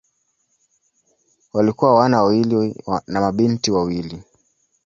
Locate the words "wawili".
2.21-2.75, 3.71-4.23